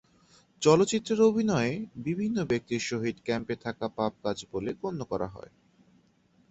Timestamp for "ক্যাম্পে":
3.25-3.55